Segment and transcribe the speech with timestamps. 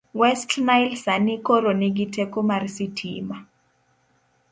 [0.21, 3.37] West Nile sani koro nigi teko mar sitima.